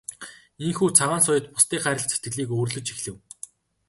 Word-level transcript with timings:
Ийнхүү 0.65 0.89
Цагаан 0.97 1.21
соёот 1.25 1.45
бусдыг 1.53 1.79
хайрлах 1.83 2.09
сэтгэлийг 2.11 2.49
өвөрлөж 2.53 2.85
эхлэв. 2.93 3.15